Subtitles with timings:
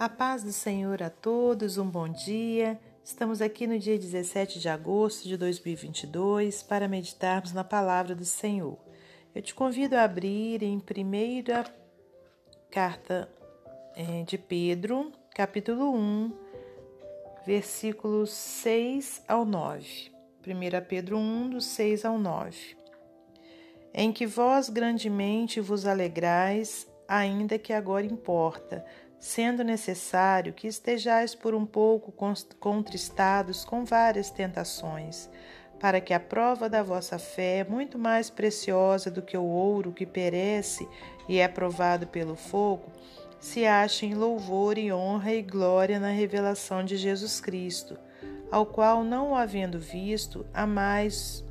[0.00, 2.80] A paz do Senhor a todos, um bom dia.
[3.04, 8.78] Estamos aqui no dia 17 de agosto de 2022 para meditarmos na palavra do Senhor.
[9.34, 11.66] Eu te convido a abrir em primeira
[12.70, 13.28] carta
[13.94, 16.32] é, de Pedro, capítulo 1,
[17.44, 20.10] versículos 6 ao 9.
[20.46, 22.74] 1 Pedro 1, do 6 ao 9.
[23.92, 28.82] Em que vós grandemente vos alegrais, ainda que agora importa
[29.20, 32.10] sendo necessário que estejais por um pouco
[32.58, 35.28] contristados com várias tentações,
[35.78, 40.06] para que a prova da vossa fé, muito mais preciosa do que o ouro que
[40.06, 40.88] perece
[41.28, 42.90] e é provado pelo fogo,
[43.38, 47.98] se ache em louvor e honra e glória na revelação de Jesus Cristo,
[48.50, 51.44] ao qual, não o havendo visto, a mais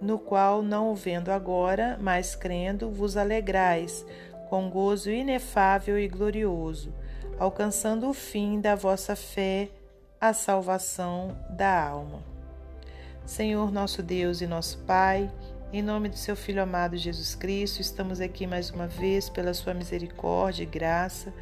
[0.00, 4.04] no qual, não o vendo agora, mas crendo, vos alegrais,
[4.52, 6.92] com gozo inefável e glorioso,
[7.38, 9.70] alcançando o fim da vossa fé,
[10.20, 12.22] a salvação da alma.
[13.24, 15.32] Senhor nosso Deus e nosso Pai,
[15.72, 19.72] em nome do seu Filho amado Jesus Cristo, estamos aqui mais uma vez pela sua
[19.72, 21.32] misericórdia e graça.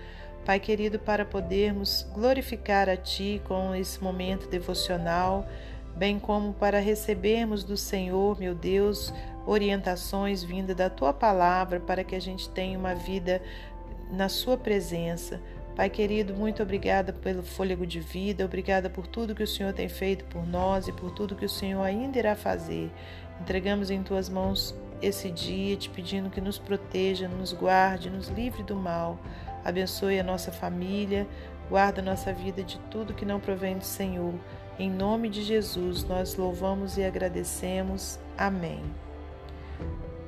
[0.47, 5.49] Pai querido, para podermos glorificar a Ti com esse momento devocional,
[5.97, 9.13] bem como para recebermos do Senhor, meu Deus,
[9.47, 13.43] orientações vindas da tua palavra para que a gente tenha uma vida
[14.11, 15.41] na sua presença.
[15.77, 19.89] Pai querido, muito obrigada pelo fôlego de vida, obrigada por tudo que o Senhor tem
[19.89, 22.91] feito por nós e por tudo que o Senhor ainda irá fazer.
[23.41, 28.63] Entregamos em tuas mãos esse dia, te pedindo que nos proteja, nos guarde, nos livre
[28.63, 29.19] do mal.
[29.65, 31.27] Abençoe a nossa família,
[31.69, 34.35] guarda a nossa vida de tudo que não provém do Senhor.
[34.79, 38.19] Em nome de Jesus, nós louvamos e agradecemos.
[38.37, 38.83] Amém.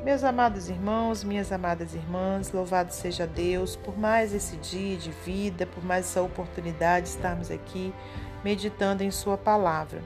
[0.04, 5.64] Meus amados irmãos, minhas amadas irmãs, louvado seja Deus por mais esse dia de vida,
[5.64, 7.94] por mais essa oportunidade de estarmos aqui
[8.42, 10.02] meditando em Sua palavra.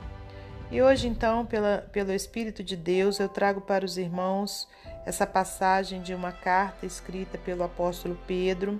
[0.70, 4.68] E hoje, então, pela, pelo Espírito de Deus, eu trago para os irmãos
[5.06, 8.78] essa passagem de uma carta escrita pelo apóstolo Pedro,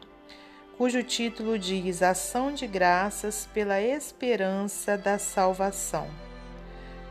[0.77, 6.26] cujo título diz Ação de Graças pela Esperança da Salvação.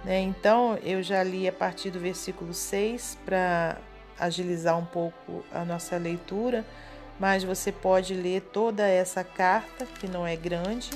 [0.06, 0.22] Né?
[0.22, 3.78] Então, eu já li a partir do versículo 6 para
[4.20, 6.64] agilizar um pouco a nossa leitura,
[7.20, 10.92] mas você pode ler toda essa carta, que não é grande,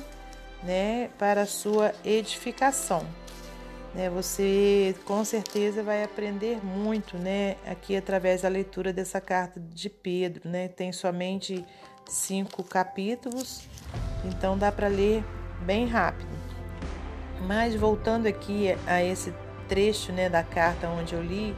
[0.64, 3.06] né, para a sua edificação.
[3.96, 9.90] Né, você com certeza vai aprender muito, né, aqui através da leitura dessa carta de
[9.90, 11.66] Pedro, né, tem somente
[12.08, 13.64] cinco capítulos,
[14.26, 15.24] então dá para ler
[15.66, 16.49] bem rápido.
[17.48, 19.34] Mas voltando aqui a esse
[19.68, 21.56] trecho, né, da carta onde eu li,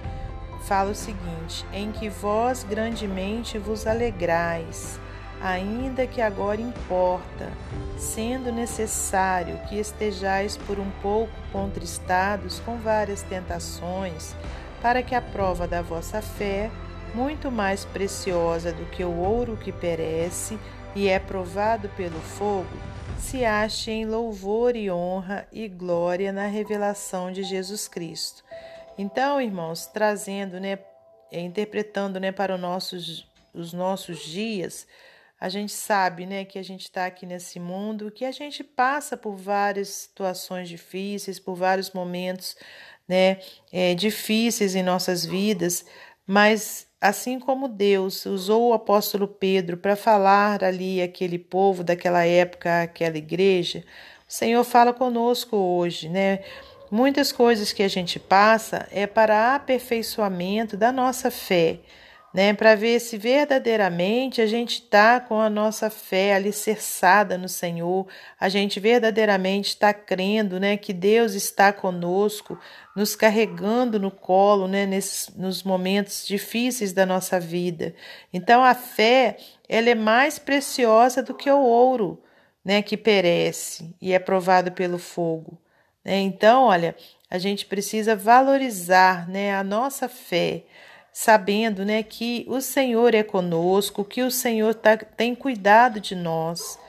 [0.63, 4.99] fala o seguinte: em que vós grandemente vos alegrais,
[5.41, 7.49] ainda que agora importa,
[7.97, 14.35] sendo necessário que estejais por um pouco contristados com várias tentações,
[14.81, 16.69] para que a prova da vossa fé,
[17.13, 20.57] muito mais preciosa do que o ouro que perece
[20.95, 22.69] e é provado pelo fogo,
[23.21, 28.43] se ache em louvor e honra e glória na revelação de Jesus Cristo.
[28.97, 30.79] Então, irmãos, trazendo, né,
[31.31, 34.87] interpretando, né, para os nossos, os nossos dias,
[35.39, 39.15] a gente sabe, né, que a gente está aqui nesse mundo, que a gente passa
[39.15, 42.57] por várias situações difíceis, por vários momentos,
[43.07, 43.39] né,
[43.71, 45.85] é, difíceis em nossas vidas,
[46.25, 52.83] mas assim como Deus usou o apóstolo Pedro para falar ali aquele povo daquela época,
[52.83, 53.83] aquela igreja,
[54.29, 56.41] o Senhor fala conosco hoje, né?
[56.91, 61.79] Muitas coisas que a gente passa é para aperfeiçoamento da nossa fé,
[62.33, 62.53] né?
[62.53, 68.07] Para ver se verdadeiramente a gente está com a nossa fé alicerçada no Senhor,
[68.39, 70.77] a gente verdadeiramente está crendo, né?
[70.77, 72.59] Que Deus está conosco,
[72.95, 74.85] nos carregando no colo, né?
[74.85, 77.93] Nesses, nos momentos difíceis da nossa vida.
[78.33, 79.37] Então a fé,
[79.67, 82.21] ela é mais preciosa do que o ouro,
[82.63, 82.81] né?
[82.81, 85.57] Que perece e é provado pelo fogo.
[86.03, 86.19] Né?
[86.19, 86.95] Então, olha,
[87.29, 90.63] a gente precisa valorizar né, a nossa fé,
[91.13, 96.79] sabendo né, que o Senhor é conosco, que o Senhor tá, tem cuidado de nós.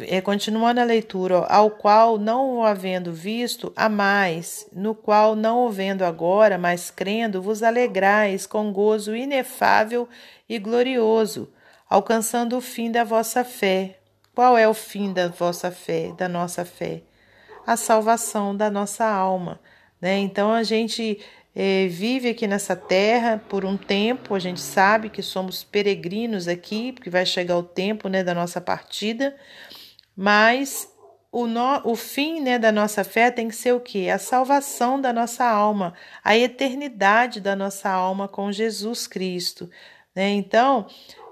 [0.00, 5.36] É, continuando a leitura, ó, ao qual não o havendo visto, a mais, no qual
[5.36, 10.08] não o vendo agora, mas crendo, vos alegrais com gozo inefável
[10.48, 11.48] e glorioso,
[11.88, 13.98] alcançando o fim da vossa fé.
[14.34, 17.02] Qual é o fim da vossa fé, da nossa fé?
[17.66, 19.58] a salvação da nossa alma.
[20.00, 20.18] Né?
[20.18, 21.18] Então a gente
[21.58, 26.92] é, vive aqui nessa terra por um tempo, a gente sabe que somos peregrinos aqui,
[26.92, 29.34] porque vai chegar o tempo né, da nossa partida,
[30.14, 30.86] mas
[31.32, 34.10] o, no, o fim né, da nossa fé tem que ser o quê?
[34.12, 39.70] A salvação da nossa alma, a eternidade da nossa alma com Jesus Cristo.
[40.14, 40.28] Né?
[40.32, 40.86] Então,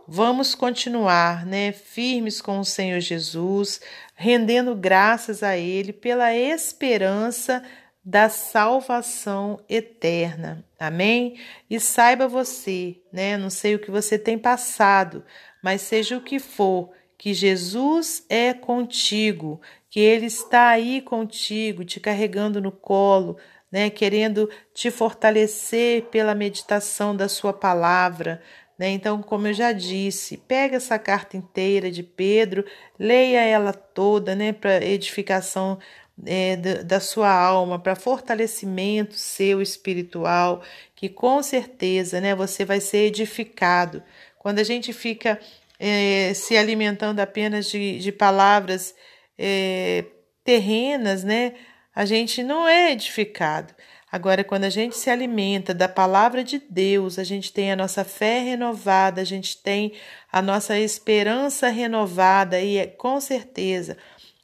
[0.08, 3.78] vamos continuar né, firmes com o Senhor Jesus,
[4.14, 7.62] rendendo graças a Ele pela esperança
[8.04, 10.62] da salvação eterna.
[10.78, 11.40] Amém?
[11.70, 13.36] E saiba você, né?
[13.38, 15.24] Não sei o que você tem passado,
[15.62, 21.98] mas seja o que for, que Jesus é contigo, que Ele está aí contigo, te
[21.98, 23.38] carregando no colo,
[23.72, 23.88] né?
[23.88, 28.42] Querendo te fortalecer pela meditação da Sua palavra.
[28.78, 28.90] Né?
[28.90, 32.64] Então, como eu já disse, pega essa carta inteira de Pedro,
[32.98, 35.78] leia ela toda, né, para edificação
[36.24, 40.62] é, da, sua alma, para fortalecimento seu espiritual,
[40.94, 44.02] que com certeza, né, você vai ser edificado.
[44.38, 45.40] Quando a gente fica
[45.78, 48.94] é, se alimentando apenas de, de palavras
[49.38, 50.04] é,
[50.44, 51.54] terrenas, né,
[51.94, 53.74] a gente não é edificado.
[54.10, 58.04] Agora, quando a gente se alimenta da palavra de Deus, a gente tem a nossa
[58.04, 59.92] fé renovada, a gente tem
[60.30, 63.96] a nossa esperança renovada e é, com certeza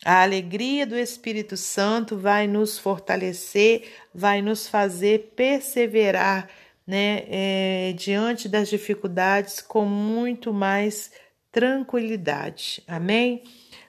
[0.05, 6.49] a alegria do Espírito Santo vai nos fortalecer, vai nos fazer perseverar
[6.87, 11.13] né, é, diante das dificuldades com muito mais
[11.53, 12.83] tranquilidade.
[12.89, 13.45] Amém?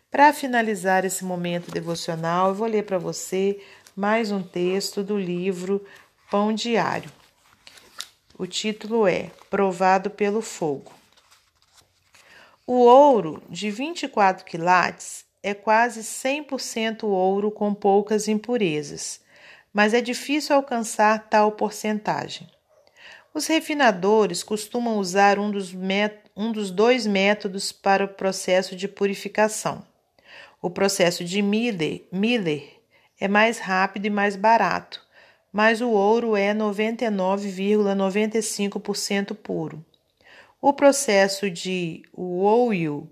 [0.09, 3.61] Para finalizar esse momento devocional, eu vou ler para você
[3.95, 5.85] mais um texto do livro
[6.29, 7.09] Pão Diário.
[8.37, 10.91] O título é Provado pelo Fogo.
[12.67, 19.21] O ouro de 24 quilates é quase 100% ouro com poucas impurezas,
[19.73, 22.49] mas é difícil alcançar tal porcentagem.
[23.33, 25.73] Os refinadores costumam usar um dos,
[26.35, 29.83] um dos dois métodos para o processo de purificação.
[30.61, 32.63] O processo de Miller, Miller
[33.19, 35.01] é mais rápido e mais barato,
[35.51, 39.83] mas o ouro é 99,95% puro.
[40.61, 43.09] O processo de Woyu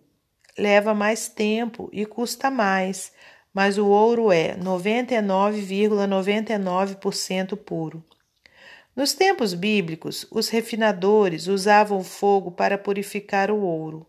[0.60, 3.12] leva mais tempo e custa mais,
[3.54, 8.04] mas o ouro é 99,99% ,99 puro.
[8.96, 14.06] Nos tempos bíblicos, os refinadores usavam fogo para purificar o ouro.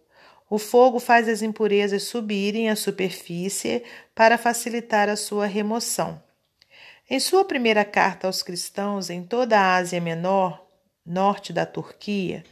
[0.49, 6.20] O fogo faz as impurezas subirem à superfície para facilitar a sua remoção.
[7.08, 10.67] Em sua primeira carta aos cristãos em toda a Ásia Menor,
[11.06, 12.43] norte da Turquia,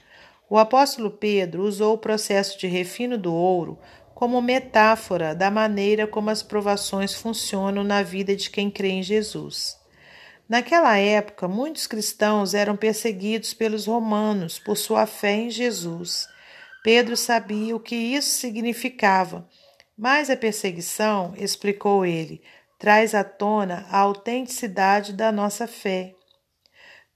[0.50, 3.78] o apóstolo Pedro usou o processo de refino do ouro
[4.14, 9.78] como metáfora da maneira como as provações funcionam na vida de quem crê em Jesus.
[10.48, 16.26] Naquela época, muitos cristãos eram perseguidos pelos romanos por sua fé em Jesus.
[16.82, 19.46] Pedro sabia o que isso significava,
[19.96, 22.42] mas a perseguição, explicou ele,
[22.78, 26.14] traz à tona a autenticidade da nossa fé.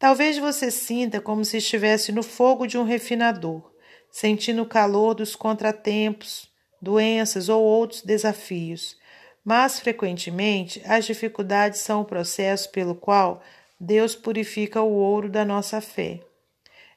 [0.03, 3.71] Talvez você sinta como se estivesse no fogo de um refinador,
[4.11, 6.51] sentindo o calor dos contratempos,
[6.81, 8.97] doenças ou outros desafios,
[9.45, 13.45] mas frequentemente as dificuldades são o processo pelo qual
[13.79, 16.19] Deus purifica o ouro da nossa fé.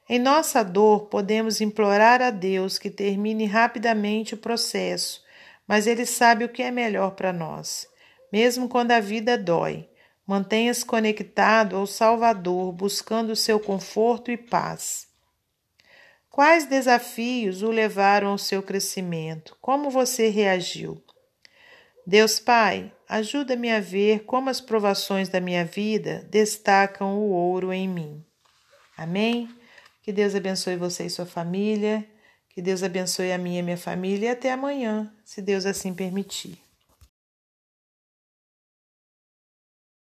[0.08, 5.22] Em nossa dor, podemos implorar a Deus que termine rapidamente o processo,
[5.64, 7.88] mas Ele sabe o que é melhor para nós.
[8.32, 9.88] Mesmo quando a vida dói,
[10.26, 15.06] mantenha-se conectado ao Salvador, buscando o seu conforto e paz.
[16.28, 19.56] Quais desafios o levaram ao seu crescimento?
[19.60, 21.02] Como você reagiu?
[22.06, 27.88] Deus Pai, ajuda-me a ver como as provações da minha vida destacam o ouro em
[27.88, 28.24] mim.
[28.96, 29.48] Amém?
[30.02, 32.06] Que Deus abençoe você e sua família.
[32.50, 34.28] Que Deus abençoe a minha e minha família.
[34.28, 36.65] E até amanhã, se Deus assim permitir.